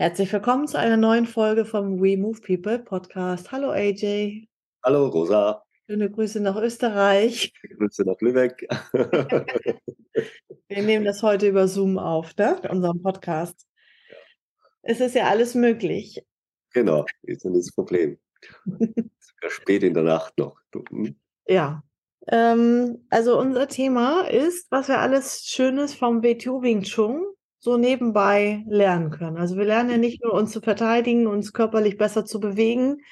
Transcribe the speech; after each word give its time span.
Herzlich 0.00 0.32
willkommen 0.32 0.66
zu 0.66 0.78
einer 0.78 0.96
neuen 0.96 1.26
Folge 1.26 1.66
vom 1.66 2.00
We 2.00 2.16
Move 2.16 2.40
People 2.40 2.78
Podcast. 2.78 3.52
Hallo 3.52 3.68
AJ. 3.70 4.48
Hallo 4.82 5.08
Rosa. 5.08 5.62
Schöne 5.86 6.10
Grüße 6.10 6.40
nach 6.40 6.56
Österreich. 6.56 7.52
Grüße 7.76 8.04
nach 8.04 8.18
Lübeck. 8.22 8.66
Wir 10.68 10.82
nehmen 10.84 11.04
das 11.04 11.22
heute 11.22 11.48
über 11.48 11.68
Zoom 11.68 11.98
auf, 11.98 12.34
ne? 12.38 12.58
unserem 12.70 13.02
Podcast. 13.02 13.66
Ja. 14.08 14.16
Es 14.84 15.00
ist 15.00 15.14
ja 15.14 15.28
alles 15.28 15.54
möglich. 15.54 16.24
Genau, 16.72 17.04
ist 17.24 17.44
ja 17.44 17.50
das 17.50 17.70
Problem. 17.70 18.18
Sogar 18.64 19.50
spät 19.50 19.82
in 19.82 19.92
der 19.92 20.04
Nacht 20.04 20.38
noch. 20.38 20.58
Hm? 20.88 21.14
Ja. 21.46 21.82
Ähm, 22.26 23.06
also 23.10 23.38
unser 23.38 23.68
Thema 23.68 24.22
ist, 24.22 24.66
was 24.70 24.88
wir 24.88 24.98
alles 24.98 25.44
Schönes 25.44 25.92
vom 25.92 26.22
WTU 26.22 26.62
Wing 26.62 26.84
Chun 26.84 27.26
so 27.60 27.76
nebenbei 27.76 28.64
lernen 28.66 29.10
können. 29.10 29.36
Also 29.36 29.56
wir 29.56 29.66
lernen 29.66 29.90
ja 29.90 29.98
nicht 29.98 30.24
nur 30.24 30.32
uns 30.32 30.50
zu 30.50 30.60
verteidigen, 30.60 31.26
uns 31.26 31.52
körperlich 31.52 31.98
besser 31.98 32.24
zu 32.24 32.40
bewegen, 32.40 33.02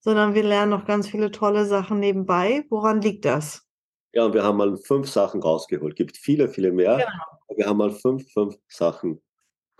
sondern 0.00 0.34
wir 0.34 0.44
lernen 0.44 0.70
noch 0.70 0.86
ganz 0.86 1.08
viele 1.08 1.32
tolle 1.32 1.66
Sachen 1.66 1.98
nebenbei. 1.98 2.64
Woran 2.70 3.02
liegt 3.02 3.24
das? 3.24 3.66
Ja, 4.12 4.24
und 4.24 4.32
wir 4.32 4.44
haben 4.44 4.56
mal 4.56 4.76
fünf 4.76 5.08
Sachen 5.08 5.42
rausgeholt. 5.42 5.96
Gibt 5.96 6.16
viele, 6.16 6.48
viele 6.48 6.70
mehr. 6.72 6.96
Genau. 6.96 7.58
Wir 7.58 7.66
haben 7.66 7.78
mal 7.78 7.90
fünf, 7.90 8.32
fünf 8.32 8.54
Sachen 8.68 9.20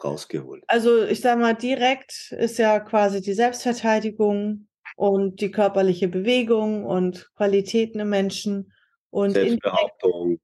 rausgeholt. 0.03 0.65
Also 0.67 1.05
ich 1.05 1.21
sage 1.21 1.41
mal, 1.41 1.55
direkt 1.55 2.33
ist 2.33 2.59
ja 2.59 2.81
quasi 2.81 3.23
die 3.23 3.33
Selbstverteidigung 3.33 4.67
und 4.97 5.41
die 5.41 5.53
körperliche 5.53 6.09
Bewegung 6.09 6.85
und 6.85 7.31
Qualitäten 7.37 8.01
im 8.01 8.11
Menschen. 8.11 8.73
Und 9.11 9.33
Selbstbehauptung. 9.33 10.23
Indirekt, 10.23 10.43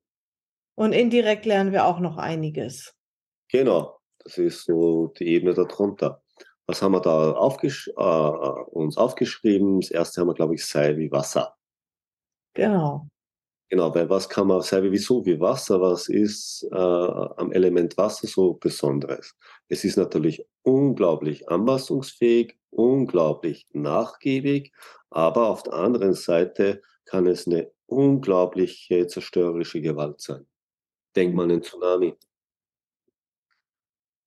und 0.74 0.92
indirekt 0.92 1.46
lernen 1.46 1.72
wir 1.72 1.84
auch 1.84 1.98
noch 1.98 2.16
einiges. 2.16 2.94
Genau, 3.52 4.00
das 4.24 4.38
ist 4.38 4.64
so 4.64 5.08
die 5.18 5.26
Ebene 5.28 5.52
darunter. 5.52 6.22
Was 6.66 6.80
haben 6.80 6.92
wir 6.92 7.00
da 7.00 7.32
aufgesch 7.32 7.88
äh, 7.88 8.00
uns 8.00 8.96
aufgeschrieben? 8.96 9.80
Das 9.80 9.90
erste 9.90 10.20
haben 10.20 10.28
wir, 10.28 10.34
glaube 10.34 10.54
ich, 10.54 10.64
sei 10.64 10.96
wie 10.96 11.12
Wasser. 11.12 11.54
Genau. 12.54 13.08
Genau, 13.68 13.94
weil 13.94 14.08
was 14.08 14.28
kann 14.28 14.48
man, 14.48 14.62
sei 14.62 14.82
wie 14.90 14.98
so 14.98 15.24
wie 15.26 15.40
Wasser, 15.40 15.80
was 15.80 16.08
ist 16.08 16.66
äh, 16.72 16.76
am 16.76 17.52
Element 17.52 17.96
Wasser 17.96 18.26
so 18.26 18.54
Besonderes? 18.54 19.34
Es 19.68 19.84
ist 19.84 19.96
natürlich 19.96 20.46
unglaublich 20.62 21.48
anpassungsfähig, 21.48 22.58
unglaublich 22.70 23.66
nachgiebig, 23.72 24.72
aber 25.10 25.48
auf 25.48 25.62
der 25.62 25.74
anderen 25.74 26.14
Seite 26.14 26.82
kann 27.06 27.26
es 27.26 27.46
eine 27.46 27.70
unglaubliche 27.86 29.06
zerstörerische 29.06 29.80
Gewalt 29.80 30.20
sein. 30.20 30.46
Denkt 31.16 31.34
man 31.34 31.50
an 31.50 31.62
Tsunami 31.62 32.14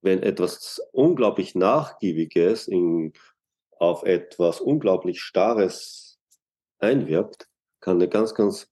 wenn 0.06 0.23
etwas 0.23 0.80
unglaublich 0.92 1.56
Nachgiebiges 1.56 2.67
in, 2.67 3.11
auf 3.72 4.03
etwas 4.03 4.61
unglaublich 4.61 5.22
Starres 5.22 6.20
einwirkt, 6.80 7.50
kann 7.81 7.98
eine 7.98 8.08
ganz, 8.08 8.33
ganz 8.33 8.72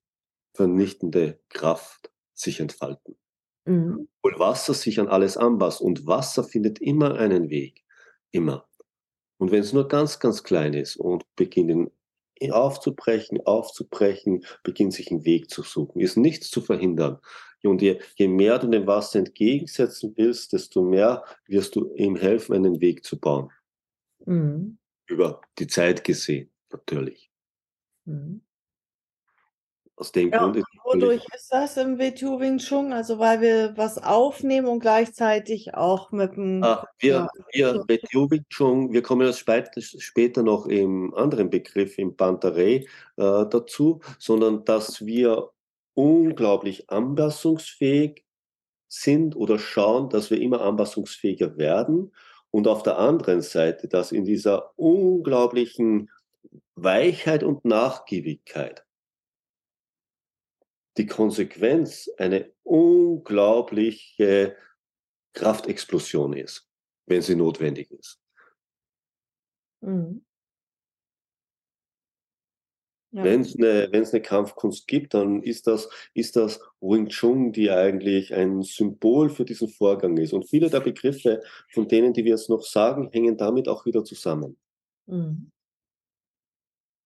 vernichtende 0.54 1.39
Kraft 1.49 2.11
sich 2.33 2.60
entfalten. 2.60 3.17
Mhm. 3.66 4.08
Obwohl 4.22 4.39
Wasser 4.39 4.73
sich 4.73 4.99
an 4.99 5.08
alles 5.08 5.36
anpasst 5.36 5.82
und 5.82 6.05
Wasser 6.08 6.43
findet 6.43 6.80
immer 6.80 7.16
einen 7.16 7.49
Weg. 7.49 7.83
Immer. 8.32 8.67
Und 9.38 9.52
wenn 9.52 9.61
es 9.61 9.73
nur 9.73 9.88
ganz, 9.88 10.20
ganz 10.20 10.43
klein 10.43 10.73
ist 10.73 10.95
und 10.95 11.26
beginnt 11.36 11.92
aufzubrechen, 12.52 13.45
aufzubrechen, 13.45 14.45
beginnt 14.64 14.93
sich 14.93 15.11
einen 15.11 15.26
Weg 15.26 15.49
zu 15.49 15.64
suchen, 15.64 16.02
ist 16.02 16.17
nichts 16.17 16.49
zu 16.49 16.61
verhindern. 16.61 17.20
Und 17.63 17.81
je, 17.81 17.99
je 18.15 18.27
mehr 18.27 18.59
du 18.59 18.67
dem 18.67 18.87
Wasser 18.87 19.19
entgegensetzen 19.19 20.13
willst, 20.17 20.53
desto 20.53 20.81
mehr 20.81 21.23
wirst 21.47 21.75
du 21.75 21.93
ihm 21.95 22.15
helfen, 22.15 22.55
einen 22.55 22.81
Weg 22.81 23.03
zu 23.05 23.19
bauen. 23.19 23.51
Mhm. 24.25 24.77
Über 25.07 25.41
die 25.59 25.67
Zeit 25.67 26.03
gesehen, 26.03 26.49
natürlich. 26.71 27.31
Mhm. 28.05 28.41
Aus 29.95 30.11
dem 30.11 30.31
ja, 30.31 30.39
Grund 30.39 30.57
ist 30.57 30.65
wodurch 30.83 31.23
ist 31.35 31.53
das 31.53 31.77
im 31.77 31.99
WTU 31.99 32.39
Wing 32.39 32.57
Chun? 32.57 32.91
Also 32.93 33.19
weil 33.19 33.41
wir 33.41 33.77
was 33.77 34.01
aufnehmen 34.01 34.67
und 34.67 34.80
gleichzeitig 34.80 35.75
auch 35.75 36.11
mit 36.11 36.35
dem... 36.35 36.63
Ah, 36.63 36.87
wir, 36.99 37.27
wir 37.51 37.85
WTU 37.87 38.30
Wing 38.30 38.43
Chun, 38.49 38.91
wir 38.91 39.03
kommen 39.03 39.27
das 39.27 39.37
später 39.37 40.41
noch 40.41 40.65
im 40.65 41.13
anderen 41.13 41.49
Begriff, 41.49 41.99
im 41.99 42.17
Pantarei 42.17 42.75
äh, 42.75 42.85
dazu, 43.17 44.01
sondern 44.17 44.65
dass 44.65 45.05
wir 45.05 45.51
unglaublich 45.93 46.89
anpassungsfähig 46.89 48.26
sind 48.87 49.36
oder 49.36 49.58
schauen, 49.59 50.09
dass 50.09 50.30
wir 50.30 50.39
immer 50.39 50.61
anpassungsfähiger 50.61 51.58
werden 51.58 52.14
und 52.52 52.67
auf 52.67 52.83
der 52.83 52.99
anderen 52.99 53.42
Seite, 53.42 53.87
dass 53.87 54.11
in 54.11 54.26
dieser 54.26 54.77
unglaublichen 54.77 56.11
Weichheit 56.76 57.43
und 57.43 57.65
Nachgiebigkeit 57.65 58.86
die 60.98 61.08
Konsequenz 61.08 62.10
eine 62.17 62.52
unglaubliche 62.61 64.55
Kraftexplosion 65.33 66.33
ist, 66.33 66.70
wenn 67.08 67.23
sie 67.23 67.36
notwendig 67.36 67.89
ist. 67.89 68.21
Mhm. 69.81 70.23
Ja. 73.13 73.23
Wenn 73.23 73.41
es 73.41 73.55
eine, 73.55 73.89
eine 73.91 74.21
Kampfkunst 74.21 74.87
gibt, 74.87 75.13
dann 75.13 75.43
ist 75.43 75.67
das, 75.67 75.87
ist 76.15 76.35
das 76.35 76.59
Wing 76.81 77.09
Chun, 77.09 77.51
die 77.51 77.69
eigentlich 77.69 78.33
ein 78.33 78.63
Symbol 78.63 79.29
für 79.29 79.45
diesen 79.45 79.69
Vorgang 79.69 80.17
ist. 80.17 80.33
Und 80.33 80.49
viele 80.49 80.71
der 80.71 80.79
Begriffe, 80.79 81.43
von 81.71 81.87
denen, 81.87 82.13
die 82.13 82.23
wir 82.23 82.31
jetzt 82.31 82.49
noch 82.49 82.63
sagen, 82.63 83.09
hängen 83.11 83.37
damit 83.37 83.67
auch 83.67 83.85
wieder 83.85 84.03
zusammen. 84.03 84.57
Mhm. 85.05 85.51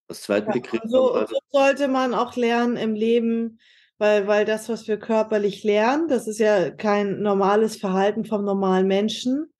Das 0.07 0.21
zweite 0.21 0.47
ja, 0.47 0.53
Begriff. 0.53 0.81
So, 0.85 1.11
also, 1.11 1.35
so 1.35 1.59
sollte 1.59 1.89
man 1.89 2.13
auch 2.13 2.37
lernen 2.37 2.77
im 2.77 2.95
Leben, 2.95 3.59
weil, 3.97 4.27
weil 4.27 4.45
das, 4.45 4.69
was 4.69 4.87
wir 4.87 4.97
körperlich 4.97 5.65
lernen, 5.65 6.07
das 6.07 6.25
ist 6.27 6.39
ja 6.39 6.71
kein 6.71 7.21
normales 7.21 7.75
Verhalten 7.75 8.23
vom 8.23 8.45
normalen 8.45 8.87
Menschen, 8.87 9.53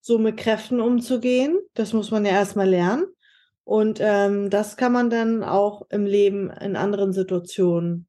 so 0.00 0.18
mit 0.18 0.38
Kräften 0.38 0.80
umzugehen. 0.80 1.56
Das 1.74 1.92
muss 1.92 2.10
man 2.10 2.24
ja 2.24 2.32
erstmal 2.32 2.68
lernen. 2.68 3.06
Und 3.64 3.98
ähm, 4.00 4.50
das 4.50 4.76
kann 4.76 4.92
man 4.92 5.08
dann 5.10 5.42
auch 5.42 5.86
im 5.90 6.04
Leben 6.04 6.50
in 6.50 6.76
anderen 6.76 7.12
Situationen 7.12 8.06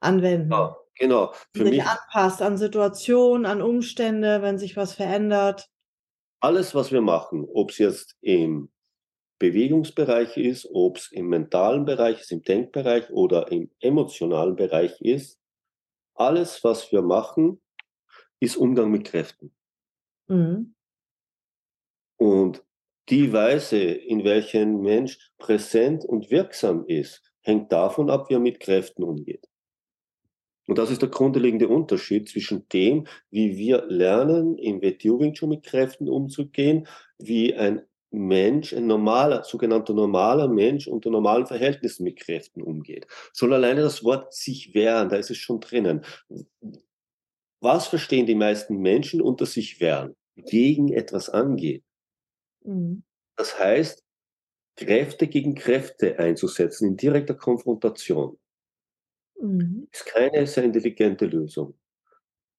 anwenden. 0.00 0.50
Ja, 0.50 0.76
genau. 0.96 1.32
Für 1.54 1.64
sich 1.64 1.70
mich 1.70 1.84
anpasst 1.84 2.42
an 2.42 2.58
Situationen, 2.58 3.46
an 3.46 3.62
Umstände, 3.62 4.42
wenn 4.42 4.58
sich 4.58 4.76
was 4.76 4.94
verändert. 4.94 5.68
Alles, 6.40 6.74
was 6.74 6.92
wir 6.92 7.00
machen, 7.00 7.46
ob 7.52 7.70
es 7.70 7.78
jetzt 7.78 8.16
im 8.20 8.70
Bewegungsbereich 9.38 10.36
ist, 10.36 10.68
ob 10.72 10.96
es 10.96 11.12
im 11.12 11.28
mentalen 11.28 11.84
Bereich 11.84 12.20
ist, 12.20 12.32
im 12.32 12.42
Denkbereich 12.42 13.10
oder 13.10 13.50
im 13.52 13.70
emotionalen 13.80 14.56
Bereich 14.56 15.00
ist, 15.00 15.38
alles, 16.14 16.64
was 16.64 16.90
wir 16.90 17.02
machen, 17.02 17.60
ist 18.40 18.56
Umgang 18.56 18.90
mit 18.90 19.04
Kräften. 19.04 19.54
Mhm. 20.26 20.74
Und 22.16 22.64
die 23.10 23.32
Weise, 23.32 23.78
in 23.78 24.24
welcher 24.24 24.60
ein 24.60 24.80
Mensch 24.80 25.18
präsent 25.38 26.04
und 26.04 26.30
wirksam 26.30 26.84
ist, 26.86 27.22
hängt 27.40 27.72
davon 27.72 28.10
ab, 28.10 28.28
wie 28.28 28.34
er 28.34 28.40
mit 28.40 28.60
Kräften 28.60 29.02
umgeht. 29.02 29.48
Und 30.66 30.76
das 30.76 30.90
ist 30.90 31.00
der 31.00 31.08
grundlegende 31.08 31.66
Unterschied 31.66 32.28
zwischen 32.28 32.68
dem, 32.68 33.06
wie 33.30 33.56
wir 33.56 33.86
lernen, 33.86 34.58
im 34.58 34.82
Wing 34.82 35.32
Chun 35.32 35.48
mit 35.48 35.64
Kräften 35.64 36.10
umzugehen, 36.10 36.86
wie 37.18 37.54
ein 37.54 37.82
Mensch, 38.10 38.74
ein 38.74 38.86
normaler, 38.86 39.44
sogenannter 39.44 39.94
normaler 39.94 40.48
Mensch 40.48 40.86
unter 40.86 41.10
normalen 41.10 41.46
Verhältnissen 41.46 42.04
mit 42.04 42.18
Kräften 42.18 42.62
umgeht. 42.62 43.06
Schon 43.34 43.52
alleine 43.52 43.80
das 43.80 44.04
Wort 44.04 44.34
sich 44.34 44.74
wehren, 44.74 45.08
da 45.08 45.16
ist 45.16 45.30
es 45.30 45.38
schon 45.38 45.60
drinnen. 45.60 46.02
Was 47.60 47.86
verstehen 47.88 48.26
die 48.26 48.34
meisten 48.34 48.76
Menschen 48.76 49.22
unter 49.22 49.46
sich 49.46 49.80
wehren? 49.80 50.14
Gegen 50.36 50.92
etwas 50.92 51.30
angehen. 51.30 51.82
Mhm. 52.68 53.02
Das 53.36 53.58
heißt, 53.58 54.04
Kräfte 54.76 55.26
gegen 55.26 55.54
Kräfte 55.54 56.18
einzusetzen 56.18 56.88
in 56.88 56.96
direkter 56.96 57.34
Konfrontation 57.34 58.38
mhm. 59.40 59.88
ist 59.90 60.06
keine 60.06 60.46
sehr 60.46 60.64
intelligente 60.64 61.26
Lösung. 61.26 61.74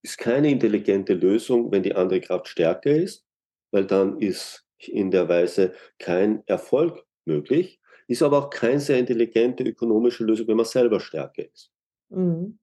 Ist 0.02 0.18
keine 0.18 0.50
intelligente 0.50 1.14
Lösung, 1.14 1.72
wenn 1.72 1.84
die 1.84 1.94
andere 1.94 2.22
Kraft 2.22 2.48
stärker 2.48 2.92
ist, 2.92 3.26
weil 3.72 3.86
dann 3.86 4.20
ist 4.20 4.66
in 4.80 5.12
der 5.12 5.28
Weise 5.30 5.74
kein 6.00 6.44
Erfolg 6.48 7.06
möglich. 7.26 7.80
ist 8.08 8.24
aber 8.24 8.40
auch 8.40 8.50
keine 8.50 8.80
sehr 8.80 8.98
intelligente 8.98 9.64
ökonomische 9.64 10.24
Lösung, 10.24 10.48
wenn 10.48 10.58
man 10.58 10.66
selber 10.66 11.00
stärker 11.00 11.46
ist. 11.46 11.72
Mhm. 12.10 12.58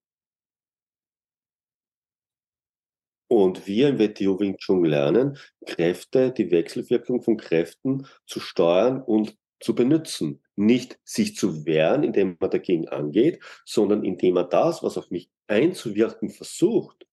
Und 3.28 3.66
wir 3.66 3.88
im 3.88 3.98
WTO 3.98 4.38
Wing 4.38 4.56
Chun 4.56 4.84
lernen, 4.84 5.38
Kräfte, 5.64 6.30
die 6.30 6.50
Wechselwirkung 6.50 7.22
von 7.22 7.36
Kräften 7.36 8.06
zu 8.26 8.38
steuern 8.38 9.02
und 9.02 9.36
zu 9.60 9.74
benutzen. 9.74 10.42
Nicht 10.54 10.98
sich 11.04 11.36
zu 11.36 11.66
wehren, 11.66 12.02
indem 12.02 12.36
man 12.38 12.50
dagegen 12.50 12.88
angeht, 12.88 13.42
sondern 13.64 14.04
indem 14.04 14.34
man 14.34 14.48
das, 14.48 14.82
was 14.82 14.96
auf 14.96 15.10
mich 15.10 15.30
einzuwirken 15.48 16.30
versucht, 16.30 17.06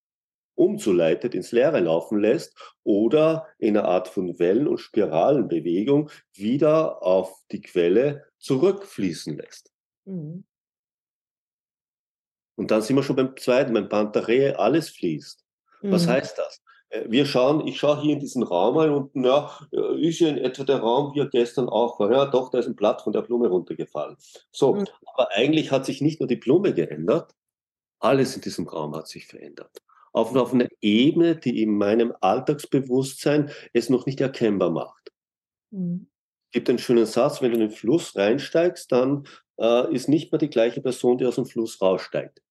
umzuleitet, 0.55 1.33
ins 1.33 1.51
Leere 1.51 1.79
laufen 1.79 2.19
lässt 2.19 2.55
oder 2.83 3.47
in 3.57 3.75
einer 3.75 3.87
Art 3.87 4.07
von 4.07 4.37
Wellen- 4.39 4.67
und 4.67 4.77
Spiralenbewegung 4.77 6.09
wieder 6.33 7.01
auf 7.01 7.33
die 7.51 7.61
Quelle 7.61 8.25
zurückfließen 8.37 9.35
lässt. 9.35 9.71
Mhm. 10.05 10.45
Und 12.55 12.69
dann 12.69 12.81
sind 12.83 12.95
wir 12.95 13.03
schon 13.03 13.15
beim 13.15 13.35
zweiten, 13.35 13.73
beim 13.73 13.89
Pantaree, 13.89 14.51
alles 14.51 14.89
fließt. 14.89 15.42
Mhm. 15.83 15.91
Was 15.91 16.07
heißt 16.07 16.37
das? 16.37 16.61
Äh, 16.89 17.05
wir 17.09 17.25
schauen, 17.25 17.67
ich 17.67 17.77
schaue 17.77 18.01
hier 18.01 18.13
in 18.13 18.19
diesen 18.19 18.43
Raum 18.43 18.77
rein 18.77 18.89
und 18.91 19.11
na, 19.15 19.51
äh, 19.71 20.07
ist 20.07 20.19
ja 20.19 20.29
in 20.29 20.37
etwa 20.37 20.63
der 20.63 20.79
Raum, 20.79 21.13
wie 21.13 21.19
er 21.19 21.27
gestern 21.27 21.69
auch 21.69 21.99
war. 21.99 22.11
Ja, 22.11 22.25
doch, 22.25 22.49
da 22.49 22.59
ist 22.59 22.67
ein 22.67 22.75
Blatt 22.75 23.01
von 23.01 23.13
der 23.13 23.21
Blume 23.21 23.49
runtergefallen. 23.49 24.17
So, 24.51 24.75
mhm. 24.75 24.87
aber 25.13 25.29
eigentlich 25.31 25.71
hat 25.71 25.85
sich 25.85 26.01
nicht 26.01 26.19
nur 26.19 26.27
die 26.27 26.37
Blume 26.37 26.73
geändert, 26.73 27.35
alles 27.99 28.35
in 28.35 28.41
diesem 28.41 28.67
Raum 28.67 28.95
hat 28.95 29.07
sich 29.07 29.27
verändert. 29.27 29.81
Auf, 30.11 30.35
auf 30.35 30.53
einer 30.53 30.67
Ebene, 30.81 31.35
die 31.35 31.61
in 31.63 31.75
meinem 31.75 32.13
Alltagsbewusstsein 32.21 33.49
es 33.73 33.89
noch 33.89 34.05
nicht 34.05 34.21
erkennbar 34.21 34.69
macht. 34.69 35.11
Mhm. 35.71 36.07
Es 36.47 36.51
gibt 36.51 36.69
einen 36.69 36.79
schönen 36.79 37.07
Satz, 37.07 37.41
wenn 37.41 37.49
du 37.51 37.55
in 37.55 37.69
den 37.69 37.71
Fluss 37.71 38.15
reinsteigst, 38.15 38.91
dann 38.91 39.25
äh, 39.59 39.91
ist 39.93 40.07
nicht 40.07 40.31
mehr 40.31 40.37
die 40.37 40.51
gleiche 40.51 40.81
Person, 40.81 41.17
die 41.17 41.25
aus 41.25 41.35
dem 41.35 41.45
Fluss 41.45 41.81
raussteigt. 41.81 42.43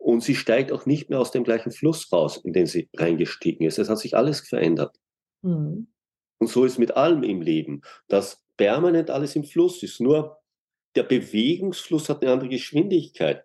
Und 0.00 0.22
sie 0.22 0.34
steigt 0.34 0.72
auch 0.72 0.86
nicht 0.86 1.10
mehr 1.10 1.20
aus 1.20 1.30
dem 1.30 1.44
gleichen 1.44 1.72
Fluss 1.72 2.10
raus, 2.10 2.38
in 2.38 2.54
den 2.54 2.66
sie 2.66 2.88
reingestiegen 2.96 3.66
ist. 3.66 3.78
Es 3.78 3.90
hat 3.90 3.98
sich 3.98 4.16
alles 4.16 4.40
verändert. 4.40 4.98
Mhm. 5.42 5.88
Und 6.38 6.46
so 6.48 6.64
ist 6.64 6.78
mit 6.78 6.96
allem 6.96 7.22
im 7.22 7.42
Leben, 7.42 7.82
dass 8.08 8.42
permanent 8.56 9.10
alles 9.10 9.36
im 9.36 9.44
Fluss 9.44 9.82
ist. 9.82 10.00
Nur 10.00 10.38
der 10.96 11.02
Bewegungsfluss 11.02 12.08
hat 12.08 12.22
eine 12.22 12.32
andere 12.32 12.48
Geschwindigkeit. 12.48 13.44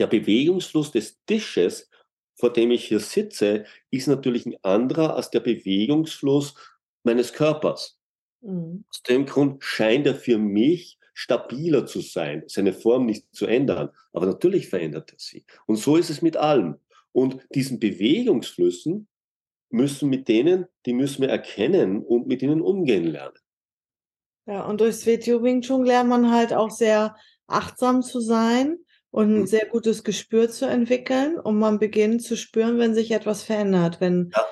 Der 0.00 0.08
Bewegungsfluss 0.08 0.90
des 0.90 1.22
Tisches, 1.26 1.88
vor 2.34 2.52
dem 2.52 2.72
ich 2.72 2.86
hier 2.88 3.00
sitze, 3.00 3.64
ist 3.90 4.08
natürlich 4.08 4.46
ein 4.46 4.56
anderer 4.64 5.14
als 5.14 5.30
der 5.30 5.40
Bewegungsfluss 5.40 6.56
meines 7.04 7.32
Körpers. 7.32 8.00
Mhm. 8.40 8.84
Aus 8.88 9.02
dem 9.04 9.26
Grund 9.26 9.62
scheint 9.62 10.08
er 10.08 10.16
für 10.16 10.38
mich 10.38 10.98
stabiler 11.12 11.86
zu 11.86 12.00
sein, 12.00 12.44
seine 12.46 12.72
Form 12.72 13.06
nicht 13.06 13.34
zu 13.34 13.46
ändern. 13.46 13.90
Aber 14.12 14.26
natürlich 14.26 14.68
verändert 14.68 15.12
er 15.12 15.18
sie. 15.18 15.44
Und 15.66 15.76
so 15.76 15.96
ist 15.96 16.10
es 16.10 16.22
mit 16.22 16.36
allem. 16.36 16.76
Und 17.12 17.46
diesen 17.54 17.78
Bewegungsflüssen 17.78 19.08
müssen 19.70 20.08
mit 20.08 20.28
denen, 20.28 20.66
die 20.86 20.92
müssen 20.92 21.22
wir 21.22 21.28
erkennen 21.28 22.02
und 22.02 22.26
mit 22.26 22.42
ihnen 22.42 22.60
umgehen 22.60 23.04
lernen. 23.04 23.38
Ja, 24.46 24.64
und 24.64 24.80
durchs 24.80 25.06
WTO 25.06 25.42
Wing 25.42 25.62
Chun 25.62 25.84
lernt 25.84 26.10
man 26.10 26.30
halt 26.30 26.52
auch 26.52 26.70
sehr 26.70 27.16
achtsam 27.46 28.02
zu 28.02 28.20
sein 28.20 28.78
und 29.10 29.32
ein 29.32 29.40
hm. 29.40 29.46
sehr 29.46 29.66
gutes 29.66 30.04
Gespür 30.04 30.50
zu 30.50 30.66
entwickeln 30.66 31.38
und 31.38 31.58
man 31.58 31.78
beginnt 31.78 32.22
zu 32.22 32.36
spüren, 32.36 32.78
wenn 32.78 32.94
sich 32.94 33.12
etwas 33.12 33.42
verändert, 33.42 34.00
wenn 34.00 34.32
ja 34.34 34.42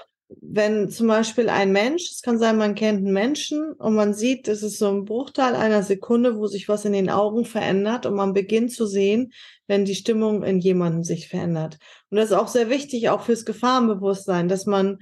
wenn 0.40 0.88
zum 0.90 1.08
Beispiel 1.08 1.48
ein 1.48 1.72
Mensch, 1.72 2.10
es 2.10 2.22
kann 2.22 2.38
sein, 2.38 2.56
man 2.56 2.76
kennt 2.76 2.98
einen 2.98 3.12
Menschen 3.12 3.72
und 3.72 3.94
man 3.94 4.14
sieht, 4.14 4.46
es 4.46 4.62
ist 4.62 4.78
so 4.78 4.88
ein 4.88 5.04
Bruchteil 5.04 5.56
einer 5.56 5.82
Sekunde, 5.82 6.36
wo 6.36 6.46
sich 6.46 6.68
was 6.68 6.84
in 6.84 6.92
den 6.92 7.10
Augen 7.10 7.44
verändert 7.44 8.06
und 8.06 8.14
man 8.14 8.32
beginnt 8.32 8.72
zu 8.72 8.86
sehen, 8.86 9.32
wenn 9.66 9.84
die 9.84 9.94
Stimmung 9.94 10.44
in 10.44 10.60
jemandem 10.60 11.02
sich 11.02 11.28
verändert. 11.28 11.78
Und 12.10 12.16
das 12.16 12.26
ist 12.26 12.36
auch 12.36 12.48
sehr 12.48 12.70
wichtig, 12.70 13.08
auch 13.08 13.22
fürs 13.22 13.44
Gefahrenbewusstsein, 13.44 14.48
dass 14.48 14.66
man 14.66 14.98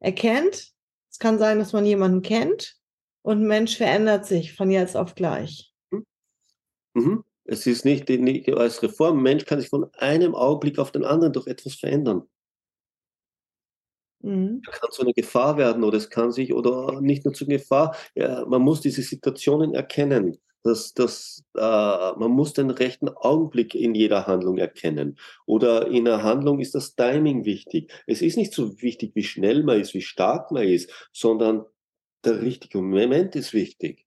erkennt, 0.00 0.72
es 1.10 1.18
kann 1.18 1.38
sein, 1.38 1.60
dass 1.60 1.72
man 1.72 1.86
jemanden 1.86 2.22
kennt 2.22 2.76
und 3.22 3.42
ein 3.42 3.46
Mensch 3.46 3.76
verändert 3.76 4.26
sich 4.26 4.54
von 4.54 4.70
jetzt 4.70 4.96
auf 4.96 5.14
gleich. 5.14 5.72
Mhm. 5.90 6.04
mhm. 6.94 7.24
Es 7.46 7.66
ist 7.66 7.84
nicht, 7.84 8.08
nicht 8.08 8.50
als 8.54 8.80
Mensch 9.12 9.44
kann 9.44 9.60
sich 9.60 9.68
von 9.68 9.92
einem 9.98 10.34
Augenblick 10.34 10.78
auf 10.78 10.90
den 10.90 11.04
anderen 11.04 11.34
durch 11.34 11.46
etwas 11.46 11.74
verändern. 11.74 12.22
Mhm. 14.24 14.62
kann 14.62 14.90
zu 14.90 15.02
einer 15.02 15.12
Gefahr 15.12 15.58
werden 15.58 15.84
oder 15.84 15.98
es 15.98 16.08
kann 16.08 16.32
sich 16.32 16.54
oder 16.54 17.00
nicht 17.00 17.24
nur 17.24 17.34
zur 17.34 17.46
Gefahr. 17.46 17.94
Ja, 18.14 18.44
man 18.46 18.62
muss 18.62 18.80
diese 18.80 19.02
Situationen 19.02 19.74
erkennen. 19.74 20.38
Das, 20.62 20.94
das, 20.94 21.44
äh, 21.54 21.60
man 21.60 22.30
muss 22.30 22.54
den 22.54 22.70
rechten 22.70 23.10
Augenblick 23.10 23.74
in 23.74 23.94
jeder 23.94 24.26
Handlung 24.26 24.56
erkennen. 24.56 25.18
Oder 25.44 25.88
in 25.88 26.08
einer 26.08 26.22
Handlung 26.22 26.58
ist 26.58 26.74
das 26.74 26.94
Timing 26.94 27.44
wichtig. 27.44 27.92
Es 28.06 28.22
ist 28.22 28.38
nicht 28.38 28.54
so 28.54 28.80
wichtig, 28.80 29.12
wie 29.14 29.24
schnell 29.24 29.62
man 29.62 29.78
ist, 29.78 29.92
wie 29.92 30.00
stark 30.00 30.50
man 30.50 30.62
ist, 30.62 30.90
sondern 31.12 31.66
der 32.24 32.40
richtige 32.40 32.78
Moment 32.78 33.36
ist 33.36 33.52
wichtig. 33.52 34.06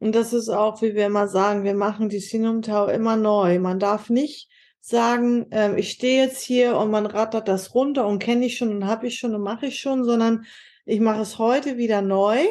Und 0.00 0.16
das 0.16 0.32
ist 0.32 0.48
auch, 0.48 0.82
wie 0.82 0.96
wir 0.96 1.06
immer 1.06 1.28
sagen, 1.28 1.62
wir 1.62 1.74
machen 1.74 2.08
die 2.08 2.18
Sinumtau 2.18 2.88
immer 2.88 3.16
neu. 3.16 3.60
Man 3.60 3.78
darf 3.78 4.10
nicht 4.10 4.48
sagen, 4.86 5.50
äh, 5.50 5.78
ich 5.80 5.92
stehe 5.92 6.22
jetzt 6.22 6.42
hier 6.42 6.76
und 6.76 6.90
man 6.90 7.06
rattert 7.06 7.48
das 7.48 7.74
runter 7.74 8.06
und 8.06 8.18
kenne 8.18 8.44
ich 8.44 8.58
schon 8.58 8.68
und 8.68 8.86
habe 8.86 9.06
ich 9.06 9.18
schon 9.18 9.34
und 9.34 9.40
mache 9.40 9.66
ich 9.66 9.80
schon, 9.80 10.04
sondern 10.04 10.44
ich 10.84 11.00
mache 11.00 11.22
es 11.22 11.38
heute 11.38 11.78
wieder 11.78 12.02
neu 12.02 12.44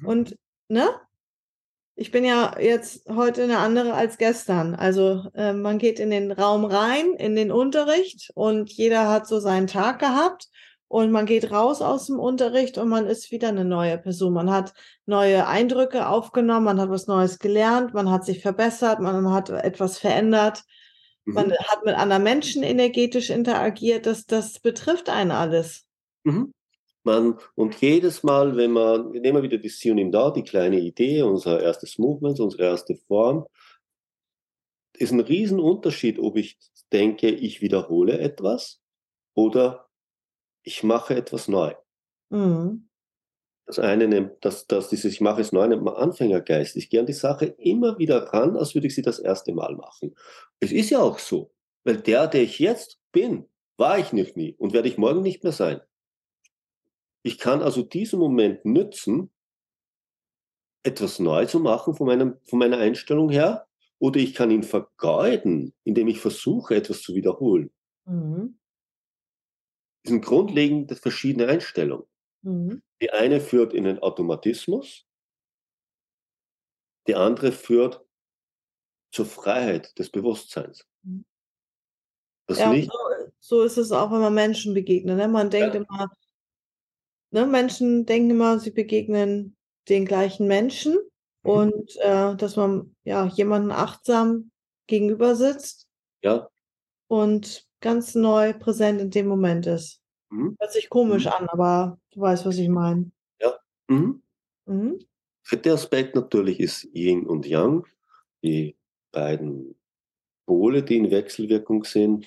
mhm. 0.00 0.06
und 0.06 0.36
ne? 0.68 0.86
Ich 1.96 2.10
bin 2.10 2.24
ja 2.24 2.58
jetzt 2.58 3.08
heute 3.08 3.44
eine 3.44 3.58
andere 3.58 3.94
als 3.94 4.18
gestern. 4.18 4.74
Also 4.74 5.30
äh, 5.32 5.52
man 5.52 5.78
geht 5.78 6.00
in 6.00 6.10
den 6.10 6.32
Raum 6.32 6.64
rein, 6.64 7.14
in 7.14 7.36
den 7.36 7.52
Unterricht 7.52 8.30
und 8.34 8.70
jeder 8.70 9.08
hat 9.08 9.26
so 9.28 9.38
seinen 9.38 9.68
Tag 9.68 10.00
gehabt 10.00 10.48
und 10.88 11.12
man 11.12 11.24
geht 11.24 11.50
raus 11.50 11.80
aus 11.80 12.08
dem 12.08 12.18
Unterricht 12.18 12.76
und 12.78 12.88
man 12.88 13.06
ist 13.06 13.30
wieder 13.30 13.48
eine 13.48 13.64
neue 13.64 13.96
Person. 13.96 14.34
Man 14.34 14.50
hat 14.50 14.74
neue 15.06 15.46
Eindrücke 15.46 16.08
aufgenommen, 16.08 16.64
man 16.64 16.80
hat 16.80 16.90
was 16.90 17.06
Neues 17.06 17.38
gelernt, 17.38 17.94
man 17.94 18.10
hat 18.10 18.26
sich 18.26 18.42
verbessert, 18.42 19.00
man 19.00 19.32
hat 19.32 19.48
etwas 19.48 19.96
verändert 19.98 20.64
man 21.24 21.48
mhm. 21.48 21.52
hat 21.52 21.84
mit 21.84 21.94
anderen 21.94 22.22
Menschen 22.22 22.62
energetisch 22.62 23.30
interagiert, 23.30 24.06
das, 24.06 24.26
das 24.26 24.58
betrifft 24.58 25.08
einen 25.08 25.30
alles. 25.30 25.86
Mhm. 26.24 26.52
Man, 27.02 27.38
und 27.54 27.80
jedes 27.80 28.22
Mal, 28.22 28.56
wenn 28.56 28.72
man, 28.72 29.12
wir 29.12 29.20
nehmen 29.20 29.42
wieder 29.42 29.58
die 29.58 29.68
Sionim 29.68 30.10
da, 30.10 30.30
die 30.30 30.42
kleine 30.42 30.80
Idee, 30.80 31.22
unser 31.22 31.60
erstes 31.60 31.98
Movement, 31.98 32.40
unsere 32.40 32.64
erste 32.64 32.96
Form, 32.96 33.46
ist 34.96 35.12
ein 35.12 35.20
Riesenunterschied, 35.20 36.18
ob 36.18 36.36
ich 36.36 36.58
denke, 36.92 37.28
ich 37.28 37.60
wiederhole 37.60 38.18
etwas 38.18 38.80
oder 39.34 39.88
ich 40.62 40.82
mache 40.82 41.14
etwas 41.14 41.48
neu. 41.48 41.74
Mhm. 42.30 42.88
Das 43.66 43.78
eine 43.78 44.06
nimmt, 44.08 44.44
dass, 44.44 44.66
dass 44.66 44.88
dieses 44.88 45.12
Ich 45.12 45.20
mache 45.20 45.40
es 45.40 45.52
neu 45.52 45.66
nennt 45.66 45.82
man 45.82 45.94
Anfängergeist. 45.94 46.76
Ich 46.76 46.90
gehe 46.90 47.00
an 47.00 47.06
die 47.06 47.14
Sache 47.14 47.46
immer 47.46 47.98
wieder 47.98 48.24
ran, 48.32 48.56
als 48.56 48.74
würde 48.74 48.88
ich 48.88 48.94
sie 48.94 49.02
das 49.02 49.18
erste 49.18 49.54
Mal 49.54 49.74
machen. 49.74 50.14
Es 50.60 50.70
ist 50.70 50.90
ja 50.90 51.00
auch 51.00 51.18
so, 51.18 51.50
weil 51.84 51.96
der, 51.96 52.26
der 52.26 52.42
ich 52.42 52.58
jetzt 52.58 52.98
bin, 53.12 53.46
war 53.76 53.98
ich 53.98 54.12
nicht 54.12 54.36
nie 54.36 54.54
und 54.58 54.72
werde 54.72 54.88
ich 54.88 54.98
morgen 54.98 55.22
nicht 55.22 55.42
mehr 55.42 55.52
sein. 55.52 55.80
Ich 57.22 57.38
kann 57.38 57.62
also 57.62 57.82
diesen 57.82 58.18
Moment 58.18 58.64
nützen, 58.66 59.30
etwas 60.82 61.18
neu 61.18 61.46
zu 61.46 61.58
machen 61.58 61.94
von, 61.94 62.06
meinem, 62.06 62.36
von 62.44 62.58
meiner 62.58 62.78
Einstellung 62.78 63.30
her, 63.30 63.66
oder 63.98 64.20
ich 64.20 64.34
kann 64.34 64.50
ihn 64.50 64.62
vergeuden, 64.62 65.72
indem 65.84 66.08
ich 66.08 66.20
versuche, 66.20 66.74
etwas 66.74 67.00
zu 67.00 67.14
wiederholen. 67.14 67.70
Mhm. 68.04 68.58
Das 70.02 70.10
sind 70.10 70.24
grundlegend 70.24 70.92
verschiedene 70.98 71.46
Einstellungen. 71.48 72.06
Mhm. 72.44 72.82
Die 73.00 73.10
eine 73.10 73.40
führt 73.40 73.72
in 73.72 73.84
den 73.84 73.98
Automatismus, 73.98 75.06
die 77.06 77.14
andere 77.14 77.52
führt 77.52 78.04
zur 79.10 79.26
Freiheit 79.26 79.98
des 79.98 80.10
Bewusstseins. 80.10 80.86
Mhm. 81.02 81.24
Das 82.46 82.58
ja, 82.58 82.70
nicht, 82.70 82.90
so, 82.90 82.98
so, 83.40 83.62
ist 83.62 83.78
es 83.78 83.90
auch, 83.90 84.10
wenn 84.12 84.20
man 84.20 84.34
Menschen 84.34 84.74
begegnet. 84.74 85.16
Ne? 85.16 85.28
Man 85.28 85.48
denkt 85.48 85.74
ja. 85.74 85.80
immer, 85.80 86.10
ne, 87.30 87.46
Menschen 87.46 88.04
denken 88.04 88.30
immer, 88.30 88.58
sie 88.58 88.70
begegnen 88.70 89.56
den 89.88 90.04
gleichen 90.04 90.46
Menschen 90.46 90.98
mhm. 91.42 91.50
und 91.50 91.96
äh, 91.96 92.36
dass 92.36 92.56
man 92.56 92.94
ja 93.04 93.26
jemanden 93.26 93.72
achtsam 93.72 94.50
gegenüber 94.86 95.34
sitzt 95.34 95.88
ja. 96.22 96.48
und 97.08 97.66
ganz 97.80 98.14
neu 98.14 98.52
präsent 98.52 99.00
in 99.00 99.10
dem 99.10 99.26
Moment 99.26 99.66
ist. 99.66 100.03
Mhm. 100.34 100.56
Hört 100.58 100.72
sich 100.72 100.90
komisch 100.90 101.26
mhm. 101.26 101.32
an, 101.32 101.48
aber 101.48 101.98
du 102.10 102.20
weißt, 102.20 102.44
was 102.44 102.58
ich 102.58 102.68
meine. 102.68 103.10
Ja. 103.40 103.54
Mhm. 103.88 104.22
Mhm. 104.66 104.98
Dritter 105.48 105.74
Aspekt 105.74 106.14
natürlich 106.14 106.58
ist 106.58 106.88
Yin 106.94 107.26
und 107.26 107.46
Yang, 107.46 107.86
die 108.42 108.76
beiden 109.12 109.76
Pole, 110.46 110.82
die 110.82 110.96
in 110.96 111.10
Wechselwirkung 111.10 111.84
sind, 111.84 112.26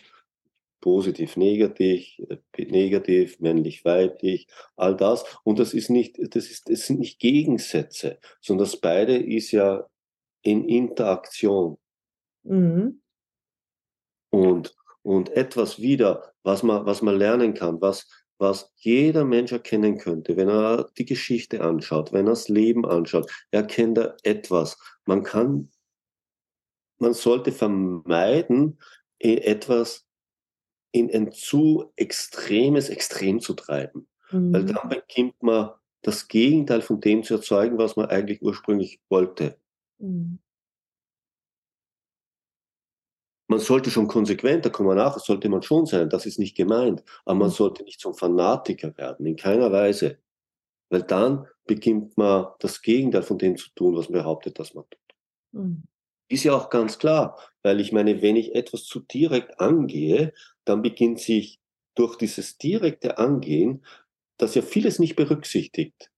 positiv, 0.80 1.36
negativ, 1.36 2.22
äh, 2.30 2.66
negativ, 2.66 3.40
männlich, 3.40 3.84
weiblich, 3.84 4.48
all 4.76 4.96
das. 4.96 5.26
Und 5.44 5.60
das 5.60 5.74
ist 5.74 5.90
nicht, 5.90 6.18
das 6.36 6.50
ist, 6.50 6.70
das 6.70 6.86
sind 6.86 7.00
nicht 7.00 7.20
Gegensätze, 7.20 8.20
sondern 8.40 8.66
das 8.66 8.78
beide 8.78 9.18
ist 9.18 9.52
ja 9.52 9.88
in 10.44 10.64
Interaktion. 10.64 11.78
Mhm. 12.44 13.02
Und, 14.30 14.76
und 15.08 15.30
etwas 15.38 15.80
wieder, 15.82 16.34
was 16.44 16.64
man, 16.64 16.86
was 16.86 17.02
man 17.02 17.16
lernen 17.16 17.54
kann, 17.54 17.80
was, 17.80 18.10
was 18.40 18.74
jeder 18.76 19.24
Mensch 19.24 19.54
erkennen 19.54 19.98
könnte, 19.98 20.36
wenn 20.36 20.50
er 20.50 20.90
die 20.98 21.06
Geschichte 21.06 21.62
anschaut, 21.62 22.12
wenn 22.12 22.28
er 22.28 22.32
das 22.32 22.50
Leben 22.50 22.86
anschaut, 22.86 23.32
erkennt 23.50 23.98
er 23.98 24.18
etwas. 24.24 24.78
Man 25.06 25.24
kann, 25.24 25.72
man 26.98 27.14
sollte 27.14 27.54
vermeiden, 27.54 28.80
etwas 29.18 30.06
in 30.92 31.10
ein 31.10 31.32
zu 31.32 31.94
extremes 31.96 32.90
Extrem 32.90 33.40
zu 33.40 33.54
treiben. 33.54 34.10
Mhm. 34.32 34.52
Weil 34.52 34.66
dann 34.66 34.90
beginnt 34.90 35.42
man 35.42 35.70
das 36.02 36.28
Gegenteil 36.28 36.82
von 36.82 37.00
dem 37.00 37.24
zu 37.24 37.36
erzeugen, 37.36 37.78
was 37.78 37.96
man 37.96 38.08
eigentlich 38.08 38.42
ursprünglich 38.42 39.00
wollte. 39.08 39.58
Mhm. 40.00 40.40
Man 43.48 43.60
sollte 43.60 43.92
schon 43.92 44.08
konsequent, 44.08 44.66
da 44.66 44.70
kommen 44.70 44.90
wir 44.90 44.96
nach, 44.96 45.18
sollte 45.20 45.48
man 45.48 45.62
schon 45.62 45.86
sein, 45.86 46.10
das 46.10 46.26
ist 46.26 46.38
nicht 46.38 46.56
gemeint. 46.56 47.04
Aber 47.26 47.36
man 47.36 47.48
mhm. 47.48 47.54
sollte 47.54 47.84
nicht 47.84 48.00
zum 48.00 48.14
Fanatiker 48.14 48.96
werden, 48.98 49.26
in 49.26 49.38
keiner 49.38 49.72
Weise. 49.72 50.20
Weil 50.90 51.04
dann 51.04 51.48
beginnt 51.66 52.18
man 52.18 52.48
das 52.60 52.82
Gegenteil 52.82 53.24
von 53.24 53.38
dem 53.38 53.58
zu 53.58 53.70
tun, 53.76 53.96
was 53.96 54.10
man 54.10 54.20
behauptet, 54.20 54.60
dass 54.60 54.74
man 54.74 54.86
tut. 54.90 55.16
Mhm. 55.54 55.84
Ist 56.30 56.44
ja 56.44 56.56
auch 56.56 56.70
ganz 56.70 56.98
klar, 56.98 57.40
weil 57.64 57.80
ich 57.80 57.94
meine, 57.94 58.22
wenn 58.22 58.36
ich 58.36 58.54
etwas 58.54 58.84
zu 58.84 59.00
direkt 59.00 59.62
angehe, 59.62 60.34
dann 60.66 60.82
beginnt 60.82 61.20
sich 61.20 61.62
durch 61.96 62.18
dieses 62.18 62.58
direkte 62.58 63.18
Angehen, 63.18 63.86
das 64.38 64.54
ja 64.56 64.62
vieles 64.62 65.00
nicht 65.00 65.16
berücksichtigt, 65.16 66.12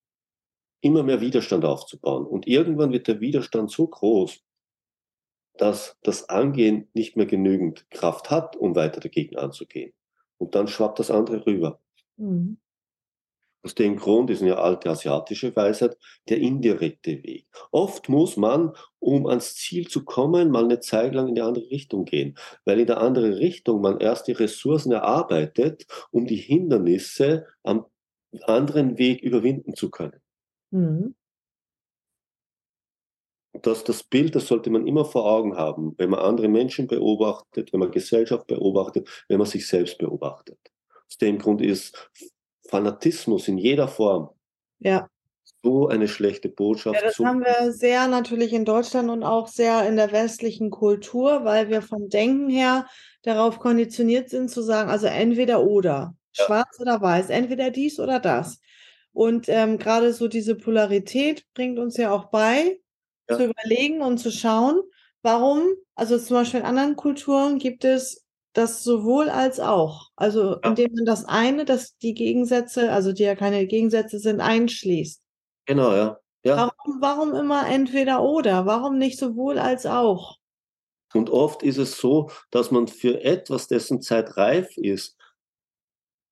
immer 0.81 1.03
mehr 1.03 1.21
Widerstand 1.21 1.63
aufzubauen. 1.63 2.25
Und 2.25 2.47
irgendwann 2.47 2.91
wird 2.91 3.07
der 3.07 3.21
Widerstand 3.21 3.71
so 3.71 3.87
groß, 3.87 4.39
dass 5.59 5.97
das 6.03 6.29
Angehen 6.29 6.87
nicht 6.93 7.17
mehr 7.17 7.25
genügend 7.25 7.89
Kraft 7.91 8.31
hat, 8.31 8.55
um 8.55 8.75
weiter 8.75 9.01
dagegen 9.01 9.37
anzugehen. 9.37 9.91
Und 10.37 10.55
dann 10.55 10.67
schwappt 10.67 10.99
das 10.99 11.11
andere 11.11 11.45
rüber. 11.45 11.81
Mhm. 12.15 12.57
Aus 13.61 13.75
dem 13.75 13.97
Grund 13.97 14.29
ist 14.29 14.41
eine 14.41 14.57
alte 14.57 14.89
asiatische 14.89 15.53
Weisheit 15.53 15.97
der 16.29 16.37
indirekte 16.37 17.21
Weg. 17.23 17.45
Oft 17.71 18.07
muss 18.07 18.37
man, 18.37 18.71
um 18.99 19.27
ans 19.27 19.55
Ziel 19.55 19.89
zu 19.89 20.05
kommen, 20.05 20.49
mal 20.49 20.63
eine 20.63 20.79
Zeit 20.79 21.13
lang 21.13 21.27
in 21.27 21.35
die 21.35 21.41
andere 21.41 21.69
Richtung 21.69 22.05
gehen, 22.05 22.37
weil 22.63 22.79
in 22.79 22.87
der 22.87 23.01
anderen 23.01 23.33
Richtung 23.33 23.81
man 23.81 23.99
erst 23.99 24.27
die 24.27 24.31
Ressourcen 24.31 24.93
erarbeitet, 24.93 25.87
um 26.11 26.25
die 26.25 26.37
Hindernisse 26.37 27.47
am 27.63 27.85
anderen 28.43 28.97
Weg 28.97 29.21
überwinden 29.21 29.75
zu 29.75 29.91
können. 29.91 30.21
Mhm. 30.71 31.15
Das, 33.61 33.83
das 33.83 34.03
Bild, 34.03 34.35
das 34.35 34.47
sollte 34.47 34.69
man 34.69 34.87
immer 34.87 35.05
vor 35.05 35.25
Augen 35.25 35.55
haben, 35.55 35.93
wenn 35.97 36.09
man 36.09 36.19
andere 36.19 36.47
Menschen 36.47 36.87
beobachtet, 36.87 37.73
wenn 37.73 37.79
man 37.79 37.91
Gesellschaft 37.91 38.47
beobachtet, 38.47 39.07
wenn 39.27 39.37
man 39.37 39.47
sich 39.47 39.67
selbst 39.67 39.97
beobachtet. 39.97 40.57
Aus 41.07 41.17
dem 41.17 41.39
Grund 41.39 41.61
ist 41.61 42.09
Fanatismus 42.67 43.47
in 43.47 43.57
jeder 43.57 43.87
Form 43.87 44.29
ja. 44.79 45.09
so 45.63 45.87
eine 45.87 46.07
schlechte 46.07 46.49
Botschaft. 46.49 46.95
Ja, 46.95 47.01
das 47.01 47.19
haben 47.19 47.41
wir 47.41 47.71
sehr 47.71 48.07
natürlich 48.07 48.53
in 48.53 48.65
Deutschland 48.65 49.09
und 49.09 49.23
auch 49.23 49.47
sehr 49.47 49.87
in 49.87 49.95
der 49.95 50.11
westlichen 50.11 50.69
Kultur, 50.69 51.43
weil 51.43 51.69
wir 51.69 51.81
vom 51.81 52.09
Denken 52.09 52.49
her 52.49 52.85
darauf 53.23 53.59
konditioniert 53.59 54.29
sind 54.29 54.49
zu 54.49 54.61
sagen, 54.61 54.89
also 54.89 55.07
entweder 55.07 55.63
oder, 55.63 56.15
ja. 56.37 56.45
schwarz 56.45 56.79
oder 56.79 57.01
weiß, 57.01 57.29
entweder 57.29 57.71
dies 57.71 57.99
oder 57.99 58.19
das. 58.19 58.59
Und 59.11 59.49
ähm, 59.49 59.77
gerade 59.79 60.13
so 60.13 60.27
diese 60.27 60.55
Polarität 60.55 61.45
bringt 61.53 61.79
uns 61.79 61.97
ja 61.97 62.11
auch 62.11 62.25
bei, 62.25 62.79
ja. 63.29 63.37
zu 63.37 63.45
überlegen 63.45 64.01
und 64.01 64.17
zu 64.17 64.31
schauen, 64.31 64.81
warum, 65.21 65.63
also 65.95 66.17
zum 66.17 66.37
Beispiel 66.37 66.61
in 66.61 66.65
anderen 66.65 66.95
Kulturen 66.95 67.59
gibt 67.59 67.85
es 67.85 68.25
das 68.53 68.83
sowohl 68.83 69.29
als 69.29 69.59
auch. 69.59 70.09
Also 70.15 70.53
ja. 70.53 70.69
indem 70.69 70.93
man 70.93 71.05
das 71.05 71.25
eine, 71.25 71.65
dass 71.65 71.97
die 71.97 72.13
Gegensätze, 72.13 72.91
also 72.91 73.13
die 73.13 73.23
ja 73.23 73.35
keine 73.35 73.65
Gegensätze 73.67 74.19
sind, 74.19 74.41
einschließt. 74.41 75.21
Genau, 75.65 75.93
ja. 75.95 76.17
ja. 76.43 76.57
Warum, 76.57 77.01
warum 77.01 77.35
immer 77.35 77.67
entweder 77.67 78.23
oder? 78.23 78.65
Warum 78.65 78.97
nicht 78.97 79.19
sowohl 79.19 79.59
als 79.59 79.85
auch? 79.85 80.37
Und 81.13 81.29
oft 81.29 81.63
ist 81.63 81.77
es 81.77 81.97
so, 81.97 82.29
dass 82.51 82.71
man 82.71 82.87
für 82.87 83.23
etwas, 83.23 83.67
dessen 83.67 84.01
Zeit 84.01 84.37
reif 84.37 84.77
ist, 84.77 85.17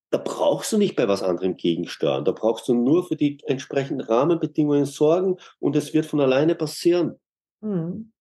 da 0.10 0.18
brauchst 0.18 0.72
du 0.72 0.78
nicht 0.78 0.96
bei 0.96 1.08
was 1.08 1.22
anderem 1.22 1.58
gegensteuern. 1.58 2.24
Da 2.24 2.32
brauchst 2.32 2.68
du 2.68 2.74
nur 2.74 3.06
für 3.08 3.16
die 3.16 3.40
entsprechenden 3.46 4.06
Rahmenbedingungen 4.08 4.86
sorgen 4.86 5.38
und 5.60 5.76
es 5.76 5.94
wird 5.94 6.06
von 6.06 6.22
alleine 6.22 6.56
passieren. 6.56 7.20
Mhm. 7.62 8.12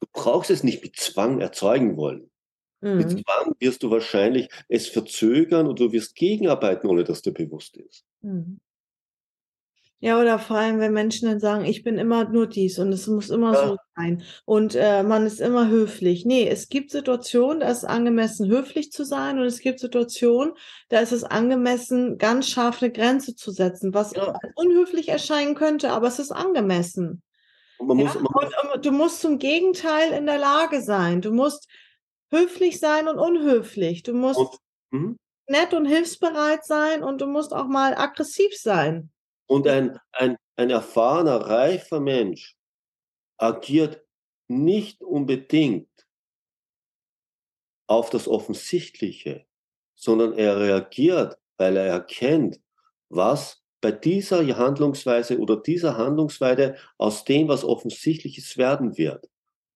Du 0.00 0.06
brauchst 0.12 0.50
es 0.50 0.64
nicht 0.64 0.82
mit 0.82 0.96
Zwang 0.96 1.40
erzeugen 1.40 1.96
wollen. 1.96 2.30
Mhm. 2.80 2.96
Mit 2.96 3.10
Zwang 3.10 3.54
wirst 3.58 3.82
du 3.82 3.90
wahrscheinlich 3.90 4.48
es 4.68 4.88
verzögern 4.88 5.66
und 5.66 5.78
du 5.78 5.92
wirst 5.92 6.14
gegenarbeiten, 6.14 6.88
ohne 6.88 7.04
dass 7.04 7.20
dir 7.20 7.32
bewusst 7.32 7.76
ist. 7.76 8.04
Mhm. 8.22 8.58
Ja, 10.02 10.18
oder 10.18 10.38
vor 10.38 10.56
allem, 10.56 10.80
wenn 10.80 10.94
Menschen 10.94 11.28
dann 11.28 11.40
sagen, 11.40 11.66
ich 11.66 11.82
bin 11.82 11.98
immer 11.98 12.26
nur 12.26 12.46
dies 12.46 12.78
und 12.78 12.90
es 12.90 13.06
muss 13.06 13.28
immer 13.28 13.52
ja. 13.52 13.68
so 13.68 13.76
sein 13.96 14.22
und 14.46 14.74
äh, 14.74 15.02
man 15.02 15.26
ist 15.26 15.42
immer 15.42 15.68
höflich. 15.68 16.24
Nee, 16.24 16.48
es 16.48 16.70
gibt 16.70 16.90
Situationen, 16.90 17.60
da 17.60 17.68
ist 17.68 17.78
es 17.78 17.84
angemessen, 17.84 18.48
höflich 18.48 18.92
zu 18.92 19.04
sein 19.04 19.38
und 19.38 19.44
es 19.44 19.60
gibt 19.60 19.78
Situationen, 19.78 20.54
da 20.88 21.00
ist 21.00 21.12
es 21.12 21.22
angemessen, 21.22 22.16
ganz 22.16 22.48
scharf 22.48 22.82
eine 22.82 22.90
Grenze 22.90 23.36
zu 23.36 23.50
setzen, 23.50 23.92
was 23.92 24.14
ja. 24.14 24.34
unhöflich 24.54 25.10
erscheinen 25.10 25.54
könnte, 25.54 25.90
aber 25.90 26.08
es 26.08 26.18
ist 26.18 26.32
angemessen. 26.32 27.22
Und 27.76 27.88
man 27.88 27.98
muss, 27.98 28.14
ja? 28.14 28.20
man 28.20 28.72
und, 28.74 28.86
du 28.86 28.92
musst 28.92 29.20
zum 29.20 29.38
Gegenteil 29.38 30.12
in 30.12 30.24
der 30.24 30.38
Lage 30.38 30.80
sein. 30.80 31.20
Du 31.20 31.30
musst 31.30 31.68
höflich 32.30 32.80
sein 32.80 33.06
und 33.06 33.18
unhöflich. 33.18 34.02
Du 34.02 34.14
musst 34.14 34.38
und, 34.38 34.50
hm? 34.92 35.16
nett 35.46 35.74
und 35.74 35.84
hilfsbereit 35.84 36.64
sein 36.64 37.02
und 37.02 37.20
du 37.20 37.26
musst 37.26 37.52
auch 37.52 37.66
mal 37.66 37.94
aggressiv 37.94 38.56
sein. 38.56 39.10
Und 39.50 39.66
ein, 39.66 39.98
ein, 40.12 40.36
ein 40.54 40.70
erfahrener, 40.70 41.38
reifer 41.38 41.98
Mensch 41.98 42.56
agiert 43.36 44.00
nicht 44.46 45.02
unbedingt 45.02 45.88
auf 47.88 48.10
das 48.10 48.28
Offensichtliche, 48.28 49.44
sondern 49.96 50.34
er 50.34 50.60
reagiert, 50.60 51.36
weil 51.56 51.76
er 51.76 51.86
erkennt, 51.86 52.60
was 53.08 53.60
bei 53.80 53.90
dieser 53.90 54.56
Handlungsweise 54.56 55.40
oder 55.40 55.56
dieser 55.56 55.96
Handlungsweise 55.96 56.76
aus 56.96 57.24
dem, 57.24 57.48
was 57.48 57.64
Offensichtliches 57.64 58.56
werden 58.56 58.96
wird 58.96 59.28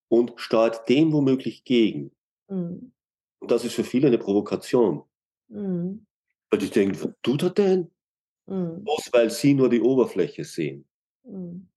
und 0.07 0.35
steuert 0.37 0.89
dem 0.89 1.13
womöglich 1.13 1.65
gegen. 1.65 2.13
Mhm. 2.47 2.93
Und 3.41 3.51
das 3.51 3.65
ist 3.65 3.75
für 3.75 3.83
viele 3.83 4.07
eine 4.07 4.19
Provokation. 4.19 5.03
Mhm. 5.49 6.07
Weil 6.49 6.61
die 6.61 6.71
denken, 6.71 7.03
was 7.03 7.11
tut 7.25 7.43
er 7.43 7.51
denn? 7.51 7.91
Mhm. 8.47 8.85
Bloß 8.85 9.11
weil 9.13 9.31
sie 9.31 9.55
nur 9.55 9.69
die 9.69 9.81
Oberfläche 9.81 10.45
sehen. 10.45 10.85
Mhm. 11.25 11.69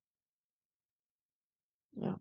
Ja. 1.96 2.20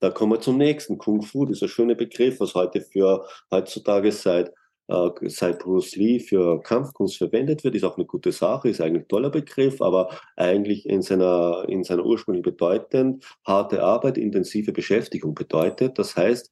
Da 0.00 0.10
kommen 0.10 0.32
wir 0.32 0.40
zum 0.40 0.58
nächsten. 0.58 0.98
Kung 0.98 1.22
Fu, 1.22 1.46
dieser 1.46 1.68
schöne 1.68 1.96
Begriff, 1.96 2.40
was 2.40 2.54
heute 2.54 2.80
für 2.80 3.26
heutzutage 3.50 4.12
seit, 4.12 4.52
äh, 4.88 5.10
seit 5.28 5.60
Bruce 5.60 5.96
Lee 5.96 6.20
für 6.20 6.62
Kampfkunst 6.62 7.16
verwendet 7.16 7.64
wird, 7.64 7.74
ist 7.74 7.84
auch 7.84 7.96
eine 7.96 8.06
gute 8.06 8.32
Sache, 8.32 8.68
ist 8.68 8.80
eigentlich 8.80 9.04
ein 9.04 9.08
toller 9.08 9.30
Begriff, 9.30 9.80
aber 9.80 10.18
eigentlich 10.36 10.86
in 10.86 11.02
seiner, 11.02 11.64
in 11.68 11.82
seiner 11.84 12.04
ursprünglichen 12.04 12.44
Bedeutung 12.44 13.20
harte 13.46 13.82
Arbeit, 13.82 14.18
intensive 14.18 14.72
Beschäftigung 14.72 15.34
bedeutet. 15.34 15.98
Das 15.98 16.16
heißt, 16.16 16.50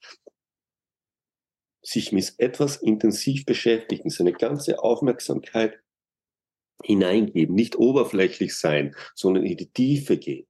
sich 1.83 2.13
mit 2.13 2.35
etwas 2.39 2.77
intensiv 2.77 3.45
beschäftigen, 3.45 4.09
seine 4.09 4.33
ganze 4.33 4.83
Aufmerksamkeit 4.83 5.84
hineingeben, 6.83 7.55
nicht 7.55 7.77
oberflächlich 7.77 8.57
sein, 8.57 8.95
sondern 9.15 9.45
in 9.45 9.57
die 9.57 9.71
Tiefe 9.71 10.17
gehen. 10.19 10.47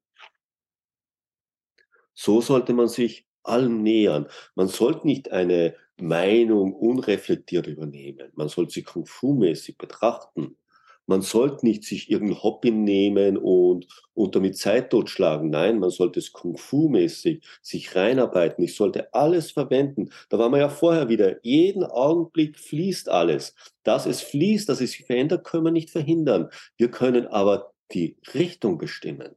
So 2.14 2.40
sollte 2.40 2.72
man 2.72 2.88
sich 2.88 3.26
allem 3.42 3.82
nähern. 3.82 4.28
Man 4.54 4.68
sollte 4.68 5.06
nicht 5.06 5.30
eine 5.32 5.76
Meinung 5.96 6.74
unreflektiert 6.74 7.66
übernehmen. 7.66 8.30
Man 8.34 8.48
sollte 8.48 8.72
sie 8.72 8.82
kung 8.82 9.06
fu 9.06 9.34
mäßig 9.34 9.76
betrachten 9.78 10.56
man 11.06 11.22
sollte 11.22 11.66
nicht 11.66 11.84
sich 11.84 12.10
irgendein 12.10 12.42
Hobby 12.42 12.70
nehmen 12.70 13.36
und, 13.36 13.86
und 14.14 14.34
damit 14.34 14.56
Zeit 14.56 14.90
totschlagen. 14.90 15.50
Nein, 15.50 15.78
man 15.78 15.90
sollte 15.90 16.18
es 16.18 16.32
Kung-Fu-mäßig 16.32 17.44
sich 17.62 17.94
reinarbeiten. 17.94 18.64
Ich 18.64 18.74
sollte 18.74 19.12
alles 19.12 19.50
verwenden. 19.50 20.10
Da 20.28 20.38
waren 20.38 20.52
wir 20.52 20.58
ja 20.58 20.68
vorher 20.68 21.08
wieder. 21.08 21.44
Jeden 21.44 21.84
Augenblick 21.84 22.58
fließt 22.58 23.08
alles. 23.08 23.54
Dass 23.82 24.06
es 24.06 24.22
fließt, 24.22 24.68
dass 24.68 24.80
es 24.80 24.92
sich 24.92 25.06
verändert, 25.06 25.44
können 25.44 25.64
wir 25.64 25.72
nicht 25.72 25.90
verhindern. 25.90 26.48
Wir 26.76 26.90
können 26.90 27.26
aber 27.26 27.72
die 27.92 28.16
Richtung 28.32 28.78
bestimmen. 28.78 29.36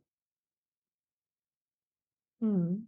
Hm. 2.39 2.87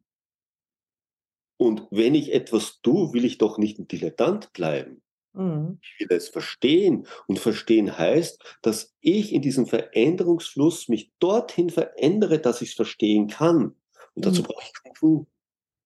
Und 1.57 1.88
wenn 1.91 2.15
ich 2.15 2.31
etwas 2.33 2.79
tue, 2.81 3.12
will 3.13 3.25
ich 3.25 3.38
doch 3.38 3.57
nicht 3.57 3.79
ein 3.79 3.88
Dilettant 3.88 4.53
bleiben. 4.53 5.01
Mhm. 5.39 5.79
Ich 5.81 6.00
will 6.10 6.17
es 6.17 6.27
verstehen. 6.27 7.08
Und 7.27 7.39
verstehen 7.39 7.98
heißt, 7.98 8.58
dass 8.62 8.93
ich 9.00 9.34
in 9.34 9.41
diesem 9.41 9.65
Veränderungsfluss 9.65 10.89
mich 10.89 11.12
dorthin 11.19 11.69
verändere, 11.69 12.39
dass 12.39 12.62
ich 12.62 12.69
es 12.69 12.75
verstehen 12.75 13.27
kann. 13.27 13.75
Und 14.15 14.25
dazu 14.25 14.41
mhm. 14.41 14.48
brauche 14.48 14.63
ich 14.63 14.74
Kung 14.84 14.96
Fu. 14.96 15.27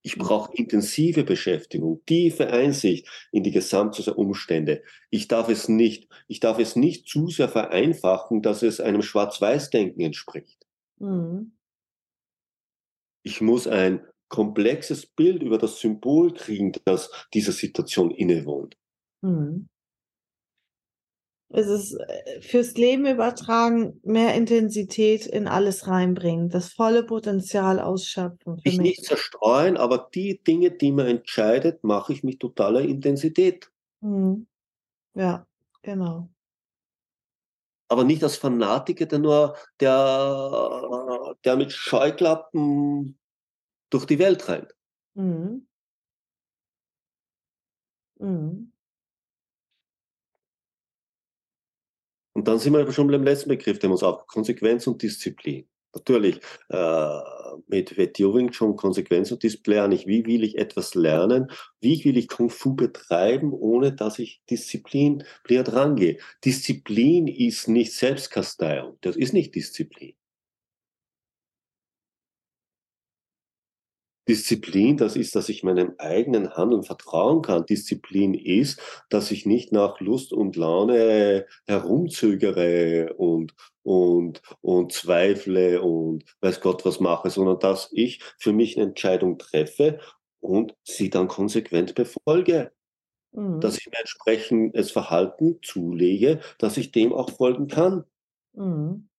Ich 0.06 0.18
brauche 0.18 0.54
intensive 0.56 1.24
Beschäftigung, 1.24 2.02
tiefe 2.06 2.48
Einsicht 2.48 3.08
in 3.32 3.44
die 3.44 3.52
gesamte 3.52 4.14
Umstände. 4.16 4.84
Ich 5.10 5.30
darf 5.30 5.48
es 5.48 5.70
nicht, 5.70 6.10
ich 6.28 6.42
darf 6.42 6.60
es 6.60 6.76
nicht 6.76 7.08
zu 7.08 7.28
sehr 7.30 7.48
vereinfachen, 7.48 8.42
dass 8.42 8.64
es 8.64 8.82
einem 8.82 9.02
Schwarz-Weiß-Denken 9.02 10.02
entspricht. 10.02 10.68
Mhm. 10.98 11.54
Ich 13.22 13.40
muss 13.40 13.66
ein 13.66 14.06
komplexes 14.28 15.06
Bild 15.06 15.42
über 15.42 15.58
das 15.58 15.80
Symbol 15.80 16.34
kriegen, 16.34 16.74
das 16.84 17.10
dieser 17.34 17.54
Situation 17.54 18.12
innewohnt. 18.12 18.76
Mhm. 19.24 19.68
Es 21.56 21.68
ist 21.68 21.94
äh, 21.94 22.42
fürs 22.42 22.74
Leben 22.74 23.06
übertragen, 23.06 24.00
mehr 24.04 24.34
Intensität 24.34 25.28
in 25.28 25.48
alles 25.48 25.88
reinbringen, 25.88 26.50
das 26.50 26.74
volle 26.74 27.04
Potenzial 27.04 27.80
ausschöpfen. 27.80 28.60
Ich 28.64 28.78
mich. 28.78 28.80
nicht 28.80 29.06
zerstreuen, 29.06 29.78
aber 29.78 30.10
die 30.14 30.44
Dinge, 30.44 30.72
die 30.72 30.92
man 30.92 31.06
entscheidet, 31.06 31.84
mache 31.84 32.14
ich 32.14 32.24
mit 32.24 32.40
totaler 32.40 32.82
Intensität. 32.82 33.72
Mhm. 34.02 34.48
Ja, 35.14 35.46
genau. 35.84 36.30
Aber 37.88 38.04
nicht 38.04 38.24
als 38.24 38.38
Fanatiker, 38.38 39.06
der 39.06 39.20
nur, 39.20 39.56
der, 39.80 41.36
der 41.46 41.56
mit 41.56 41.72
Scheuklappen 41.72 43.20
durch 43.92 44.06
die 44.06 44.18
Welt 44.18 44.48
rennt. 44.50 44.74
Mhm. 45.14 45.68
Mhm. 48.20 48.73
Und 52.34 52.48
dann 52.48 52.60
sind 52.60 52.74
wir 52.74 52.92
schon 52.92 53.08
beim 53.08 53.24
letzten 53.24 53.50
Begriff, 53.50 53.80
der 53.80 53.90
muss 53.90 54.04
auch 54.04 54.28
Konsequenz 54.28 54.88
und 54.88 55.02
Disziplin. 55.02 55.68
Natürlich, 55.96 56.40
äh, 56.70 57.20
mit 57.68 57.96
Wetjoving 57.98 58.52
schon 58.52 58.76
Konsequenz 58.76 59.32
und 59.32 59.44
Disziplin, 59.44 59.90
nicht 59.90 60.08
wie 60.08 60.26
will 60.26 60.44
ich 60.44 60.58
etwas 60.58 60.96
lernen, 60.96 61.52
wie 61.82 62.04
will 62.04 62.18
ich 62.18 62.28
Kung 62.28 62.50
Fu 62.50 62.74
betreiben, 62.74 63.54
ohne 63.54 63.94
dass 63.94 64.18
ich 64.18 64.42
Disziplin 64.50 65.24
rangehe. 65.72 66.18
Disziplin 66.44 67.28
ist 67.28 67.68
nicht 67.68 67.94
Selbstkasteiung, 67.94 68.98
das 69.02 69.16
ist 69.16 69.34
nicht 69.34 69.54
Disziplin. 69.54 70.16
Disziplin, 74.28 74.98
das 74.98 75.16
ist, 75.16 75.36
dass 75.36 75.50
ich 75.50 75.64
meinem 75.64 75.94
eigenen 75.98 76.56
Handeln 76.56 76.84
vertrauen 76.84 77.42
kann. 77.42 77.66
Disziplin 77.66 78.34
ist, 78.34 78.82
dass 79.10 79.32
ich 79.32 79.46
nicht 79.46 79.72
nach 79.72 80.00
Lust 80.00 80.32
und 80.32 80.56
Laune 80.56 81.46
herumzögere 81.68 83.14
und, 83.18 83.54
und, 83.84 84.42
und 84.62 84.94
zweifle 84.94 85.82
und 85.82 86.24
weiß 86.42 86.62
Gott 86.62 86.86
was 86.86 87.00
mache, 87.00 87.30
sondern 87.30 87.60
dass 87.60 87.90
ich 87.92 88.22
für 88.38 88.54
mich 88.54 88.78
eine 88.78 88.88
Entscheidung 88.88 89.38
treffe 89.38 90.00
und 90.40 90.76
sie 90.84 91.10
dann 91.10 91.28
konsequent 91.28 91.96
befolge. 91.96 92.72
Mhm. 93.34 93.60
Dass 93.60 93.78
ich 93.78 93.88
mir 93.88 94.00
entsprechend 94.00 94.78
das 94.78 94.92
Verhalten 94.92 95.60
zulege, 95.64 96.40
dass 96.60 96.78
ich 96.78 96.92
dem 96.92 97.12
auch 97.12 97.30
folgen 97.30 97.68
kann. 97.68 98.06
Mhm. 98.54 99.10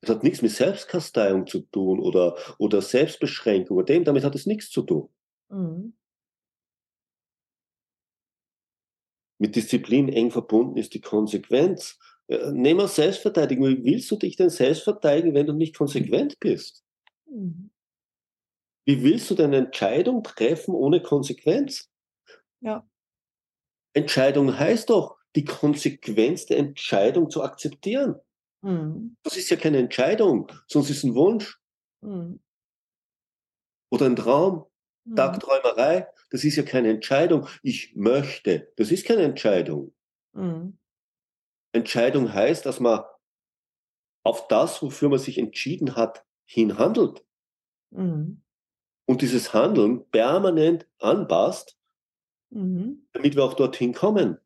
Das 0.00 0.10
hat 0.10 0.22
nichts 0.22 0.42
mit 0.42 0.52
Selbstkasteiung 0.52 1.46
zu 1.46 1.60
tun 1.60 1.98
oder, 2.00 2.36
oder 2.58 2.80
Selbstbeschränkung 2.82 3.76
oder 3.76 3.86
dem, 3.86 4.04
damit 4.04 4.24
hat 4.24 4.34
es 4.34 4.46
nichts 4.46 4.70
zu 4.70 4.82
tun. 4.82 5.08
Mhm. 5.50 5.94
Mit 9.38 9.56
Disziplin 9.56 10.08
eng 10.08 10.30
verbunden 10.30 10.76
ist 10.76 10.94
die 10.94 11.00
Konsequenz. 11.00 11.98
Äh, 12.28 12.52
nehmen 12.52 12.80
wir 12.80 12.88
Selbstverteidigung. 12.88 13.66
Wie 13.66 13.84
willst 13.84 14.10
du 14.10 14.16
dich 14.16 14.36
denn 14.36 14.50
selbst 14.50 14.82
verteidigen, 14.82 15.34
wenn 15.34 15.46
du 15.46 15.52
nicht 15.52 15.76
konsequent 15.76 16.38
bist? 16.40 16.84
Mhm. 17.26 17.70
Wie 18.84 19.02
willst 19.02 19.30
du 19.30 19.34
denn 19.34 19.52
eine 19.52 19.66
Entscheidung 19.66 20.22
treffen 20.22 20.74
ohne 20.74 21.02
Konsequenz? 21.02 21.90
Ja. 22.60 22.88
Entscheidung 23.94 24.58
heißt 24.58 24.90
doch, 24.90 25.18
die 25.36 25.44
Konsequenz 25.44 26.46
der 26.46 26.58
Entscheidung 26.58 27.30
zu 27.30 27.42
akzeptieren. 27.42 28.16
Mhm. 28.62 29.16
Das 29.22 29.36
ist 29.36 29.50
ja 29.50 29.56
keine 29.56 29.78
Entscheidung, 29.78 30.50
sonst 30.66 30.90
ist 30.90 30.98
es 30.98 31.04
ein 31.04 31.14
Wunsch. 31.14 31.60
Mhm. 32.00 32.40
Oder 33.90 34.06
ein 34.06 34.16
Traum. 34.16 34.66
Mhm. 35.04 35.16
Tagträumerei, 35.16 36.08
das 36.30 36.44
ist 36.44 36.56
ja 36.56 36.62
keine 36.62 36.90
Entscheidung. 36.90 37.46
Ich 37.62 37.94
möchte, 37.96 38.72
das 38.76 38.90
ist 38.90 39.06
keine 39.06 39.22
Entscheidung. 39.22 39.94
Mhm. 40.32 40.78
Entscheidung 41.72 42.32
heißt, 42.32 42.66
dass 42.66 42.80
man 42.80 43.04
auf 44.24 44.48
das, 44.48 44.82
wofür 44.82 45.08
man 45.08 45.18
sich 45.18 45.38
entschieden 45.38 45.96
hat, 45.96 46.24
hinhandelt. 46.44 47.24
Mhm. 47.90 48.42
Und 49.06 49.22
dieses 49.22 49.54
Handeln 49.54 50.08
permanent 50.10 50.86
anpasst, 50.98 51.78
mhm. 52.50 53.06
damit 53.12 53.36
wir 53.36 53.44
auch 53.44 53.54
dorthin 53.54 53.94
kommen. 53.94 54.38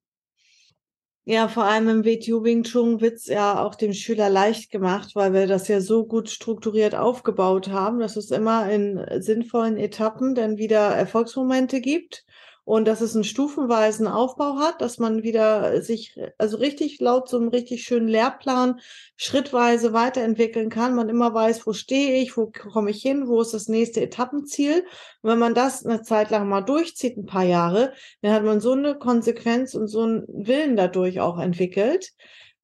Ja, 1.24 1.46
vor 1.46 1.64
allem 1.64 1.88
im 1.88 2.04
WTU 2.04 2.42
Wing 2.42 2.64
Chun 2.64 3.00
wird 3.00 3.14
es 3.14 3.26
ja 3.26 3.64
auch 3.64 3.76
dem 3.76 3.92
Schüler 3.92 4.28
leicht 4.28 4.70
gemacht, 4.72 5.14
weil 5.14 5.32
wir 5.32 5.46
das 5.46 5.68
ja 5.68 5.80
so 5.80 6.04
gut 6.04 6.28
strukturiert 6.28 6.96
aufgebaut 6.96 7.68
haben, 7.68 8.00
dass 8.00 8.16
es 8.16 8.32
immer 8.32 8.68
in 8.70 9.04
sinnvollen 9.20 9.76
Etappen 9.76 10.34
dann 10.34 10.58
wieder 10.58 10.80
Erfolgsmomente 10.80 11.80
gibt 11.80 12.24
und 12.72 12.86
dass 12.86 13.02
es 13.02 13.14
einen 13.14 13.24
stufenweisen 13.24 14.08
Aufbau 14.08 14.56
hat, 14.56 14.80
dass 14.80 14.96
man 14.96 15.22
wieder 15.22 15.82
sich, 15.82 16.18
also 16.38 16.56
richtig 16.56 17.00
laut 17.00 17.28
so 17.28 17.36
einem 17.36 17.48
richtig 17.48 17.84
schönen 17.84 18.08
Lehrplan 18.08 18.80
schrittweise 19.18 19.92
weiterentwickeln 19.92 20.70
kann. 20.70 20.94
Man 20.94 21.10
immer 21.10 21.34
weiß, 21.34 21.66
wo 21.66 21.74
stehe 21.74 22.22
ich, 22.22 22.34
wo 22.34 22.50
komme 22.50 22.90
ich 22.90 23.02
hin, 23.02 23.28
wo 23.28 23.42
ist 23.42 23.52
das 23.52 23.68
nächste 23.68 24.00
Etappenziel. 24.00 24.86
Und 25.20 25.30
wenn 25.30 25.38
man 25.38 25.52
das 25.52 25.84
eine 25.84 26.00
Zeit 26.00 26.30
lang 26.30 26.48
mal 26.48 26.62
durchzieht, 26.62 27.18
ein 27.18 27.26
paar 27.26 27.44
Jahre, 27.44 27.92
dann 28.22 28.32
hat 28.32 28.42
man 28.42 28.62
so 28.62 28.72
eine 28.72 28.94
Konsequenz 28.94 29.74
und 29.74 29.88
so 29.88 30.04
einen 30.04 30.24
Willen 30.28 30.74
dadurch 30.74 31.20
auch 31.20 31.38
entwickelt, 31.38 32.12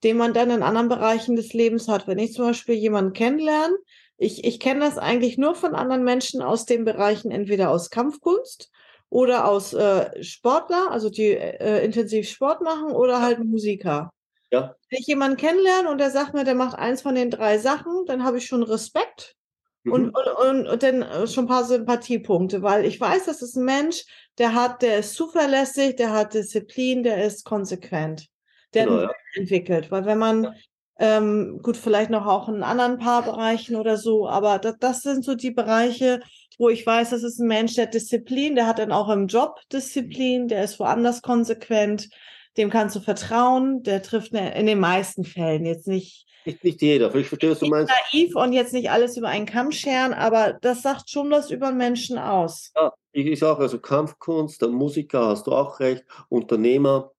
den 0.04 0.16
man 0.16 0.32
dann 0.32 0.50
in 0.50 0.62
anderen 0.62 0.88
Bereichen 0.88 1.36
des 1.36 1.52
Lebens 1.52 1.86
hat. 1.86 2.06
Wenn 2.06 2.18
ich 2.18 2.32
zum 2.32 2.46
Beispiel 2.46 2.76
jemanden 2.76 3.12
kennenlerne, 3.12 3.76
ich, 4.16 4.42
ich 4.44 4.58
kenne 4.58 4.80
das 4.80 4.96
eigentlich 4.96 5.36
nur 5.36 5.54
von 5.54 5.74
anderen 5.74 6.02
Menschen 6.02 6.40
aus 6.40 6.64
den 6.64 6.86
Bereichen, 6.86 7.30
entweder 7.30 7.68
aus 7.68 7.90
Kampfkunst 7.90 8.70
oder 9.10 9.48
aus 9.48 9.72
äh, 9.72 10.22
Sportler, 10.22 10.90
also 10.90 11.10
die 11.10 11.30
äh, 11.30 11.84
intensiv 11.84 12.28
Sport 12.28 12.62
machen, 12.62 12.92
oder 12.92 13.22
halt 13.22 13.42
Musiker. 13.42 14.12
Ja. 14.50 14.74
Wenn 14.90 15.00
ich 15.00 15.06
jemanden 15.06 15.36
kennenlerne 15.36 15.90
und 15.90 15.98
der 15.98 16.10
sagt 16.10 16.34
mir, 16.34 16.44
der 16.44 16.54
macht 16.54 16.78
eins 16.78 17.02
von 17.02 17.14
den 17.14 17.30
drei 17.30 17.58
Sachen, 17.58 18.04
dann 18.06 18.24
habe 18.24 18.38
ich 18.38 18.46
schon 18.46 18.62
Respekt 18.62 19.36
mhm. 19.84 19.92
und, 19.92 20.10
und, 20.10 20.26
und, 20.26 20.66
und, 20.68 20.82
dann 20.82 21.02
äh, 21.02 21.26
schon 21.26 21.44
ein 21.44 21.48
paar 21.48 21.64
Sympathiepunkte, 21.64 22.62
weil 22.62 22.84
ich 22.84 23.00
weiß, 23.00 23.26
das 23.26 23.42
ist 23.42 23.56
ein 23.56 23.64
Mensch, 23.64 24.04
der 24.38 24.54
hat, 24.54 24.82
der 24.82 24.98
ist 24.98 25.14
zuverlässig, 25.14 25.96
der 25.96 26.12
hat 26.12 26.34
Disziplin, 26.34 27.02
der 27.02 27.24
ist 27.24 27.44
konsequent, 27.44 28.26
der 28.74 28.86
genau, 28.86 29.02
ja. 29.02 29.10
entwickelt. 29.34 29.90
Weil 29.90 30.06
wenn 30.06 30.18
man, 30.18 30.44
ja. 30.44 30.52
ähm, 30.98 31.60
gut, 31.62 31.76
vielleicht 31.76 32.10
noch 32.10 32.26
auch 32.26 32.48
in 32.48 32.62
anderen 32.62 32.98
paar 32.98 33.22
Bereichen 33.22 33.76
oder 33.76 33.96
so, 33.96 34.28
aber 34.28 34.58
das, 34.58 34.76
das 34.78 35.02
sind 35.02 35.24
so 35.24 35.34
die 35.34 35.50
Bereiche, 35.50 36.20
wo 36.58 36.68
ich 36.68 36.84
weiß, 36.84 37.10
das 37.10 37.22
ist 37.22 37.38
ein 37.38 37.46
Mensch, 37.46 37.74
der 37.74 37.86
Disziplin, 37.86 38.56
der 38.56 38.66
hat 38.66 38.80
dann 38.80 38.92
auch 38.92 39.08
im 39.08 39.28
Job 39.28 39.60
Disziplin, 39.72 40.48
der 40.48 40.64
ist 40.64 40.78
woanders 40.80 41.22
konsequent, 41.22 42.10
dem 42.56 42.68
kannst 42.68 42.96
du 42.96 43.00
vertrauen, 43.00 43.84
der 43.84 44.02
trifft 44.02 44.32
ne, 44.32 44.58
in 44.58 44.66
den 44.66 44.80
meisten 44.80 45.24
Fällen 45.24 45.64
jetzt 45.64 45.86
nicht. 45.86 46.26
Nicht, 46.44 46.64
nicht 46.64 46.82
jeder, 46.82 47.14
ich 47.14 47.28
verstehe, 47.28 47.50
was 47.50 47.60
du 47.60 47.66
meinst. 47.66 47.92
Naiv 48.12 48.34
und 48.34 48.52
jetzt 48.52 48.72
nicht 48.72 48.90
alles 48.90 49.16
über 49.16 49.28
einen 49.28 49.46
Kamm 49.46 49.70
scheren, 49.70 50.12
aber 50.12 50.54
das 50.54 50.82
sagt 50.82 51.10
schon 51.10 51.30
was 51.30 51.50
über 51.50 51.68
einen 51.68 51.76
Menschen 51.76 52.18
aus. 52.18 52.72
Ja, 52.74 52.92
ich, 53.12 53.26
ich 53.26 53.38
sage 53.38 53.60
also 53.60 53.78
Kampfkunst, 53.78 54.60
der 54.60 54.68
Musiker, 54.68 55.26
hast 55.26 55.46
du 55.46 55.52
auch 55.52 55.78
recht, 55.78 56.04
Unternehmer. 56.28 57.12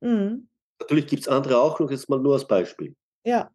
Mhm. 0.00 0.48
Natürlich 0.80 1.06
gibt 1.06 1.22
es 1.22 1.28
andere 1.28 1.60
auch 1.60 1.78
noch, 1.80 1.90
jetzt 1.90 2.08
mal 2.08 2.18
nur 2.18 2.34
als 2.34 2.46
Beispiel. 2.46 2.94
Ja. 3.24 3.50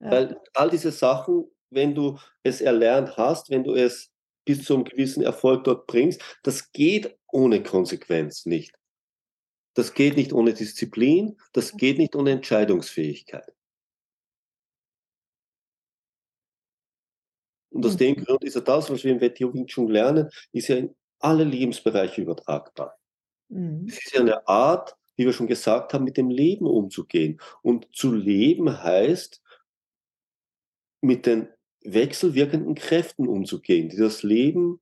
ja. 0.00 0.10
Weil 0.10 0.40
all 0.54 0.70
diese 0.70 0.90
Sachen 0.90 1.50
wenn 1.70 1.94
du 1.94 2.18
es 2.42 2.60
erlernt 2.60 3.16
hast, 3.16 3.50
wenn 3.50 3.64
du 3.64 3.74
es 3.74 4.10
bis 4.44 4.64
zu 4.64 4.74
einem 4.74 4.84
gewissen 4.84 5.22
Erfolg 5.22 5.64
dort 5.64 5.86
bringst, 5.86 6.22
das 6.42 6.72
geht 6.72 7.18
ohne 7.32 7.62
Konsequenz 7.62 8.46
nicht. 8.46 8.74
Das 9.74 9.92
geht 9.92 10.16
nicht 10.16 10.32
ohne 10.32 10.54
Disziplin, 10.54 11.36
das 11.52 11.76
geht 11.76 11.98
nicht 11.98 12.16
ohne 12.16 12.30
Entscheidungsfähigkeit. 12.30 13.52
Und 17.70 17.84
aus 17.84 17.96
dem 17.98 18.16
Grund 18.16 18.42
ist 18.42 18.54
ja 18.54 18.62
das, 18.62 18.88
was 18.88 19.04
wir 19.04 19.12
im 19.12 19.20
WTO 19.20 19.52
Wing 19.52 19.66
Chun 19.66 19.88
lernen, 19.88 20.30
ist 20.52 20.68
ja 20.68 20.76
in 20.76 20.96
alle 21.18 21.44
Lebensbereiche 21.44 22.22
übertragbar. 22.22 22.98
Mhm. 23.48 23.86
Es 23.86 23.98
ist 23.98 24.14
ja 24.14 24.20
eine 24.20 24.48
Art, 24.48 24.96
wie 25.16 25.26
wir 25.26 25.32
schon 25.34 25.46
gesagt 25.46 25.92
haben, 25.92 26.04
mit 26.04 26.16
dem 26.16 26.30
Leben 26.30 26.66
umzugehen. 26.66 27.38
Und 27.60 27.86
zu 27.94 28.14
leben 28.14 28.82
heißt, 28.82 29.42
mit 31.02 31.26
den 31.26 31.48
wechselwirkenden 31.92 32.74
Kräften 32.74 33.28
umzugehen, 33.28 33.88
die 33.88 33.96
das 33.96 34.22
Leben 34.22 34.80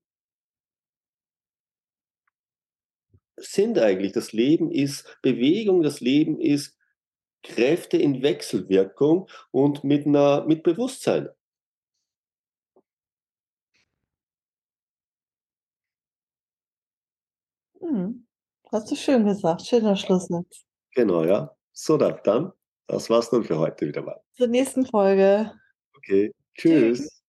sind 3.36 3.78
eigentlich. 3.78 4.12
Das 4.12 4.32
Leben 4.32 4.70
ist 4.70 5.18
Bewegung, 5.22 5.82
das 5.82 6.00
Leben 6.00 6.40
ist 6.40 6.76
Kräfte 7.42 7.98
in 7.98 8.22
Wechselwirkung 8.22 9.28
und 9.50 9.84
mit, 9.84 10.06
einer, 10.06 10.44
mit 10.46 10.62
Bewusstsein. 10.62 11.28
Hm, 17.80 18.26
hast 18.72 18.90
du 18.90 18.96
schön 18.96 19.26
gesagt, 19.26 19.62
schöner 19.66 19.94
Schlusssatz. 19.96 20.64
Genau, 20.92 21.24
ja. 21.24 21.54
So, 21.72 21.98
dann, 21.98 22.52
das 22.86 23.10
war's 23.10 23.30
dann 23.30 23.44
für 23.44 23.58
heute 23.58 23.86
wieder 23.88 24.02
mal. 24.02 24.20
Zur 24.32 24.46
nächsten 24.46 24.86
Folge. 24.86 25.52
Okay 25.96 26.32
tschüss. 26.56 26.94
tschüss. 26.94 27.23